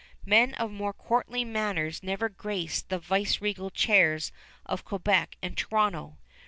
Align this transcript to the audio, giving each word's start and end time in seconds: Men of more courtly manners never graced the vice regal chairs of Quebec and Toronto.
Men 0.25 0.55
of 0.55 0.71
more 0.71 0.93
courtly 0.93 1.45
manners 1.45 2.01
never 2.01 2.27
graced 2.27 2.89
the 2.89 2.97
vice 2.97 3.39
regal 3.39 3.69
chairs 3.69 4.31
of 4.65 4.83
Quebec 4.83 5.37
and 5.43 5.55
Toronto. 5.55 6.17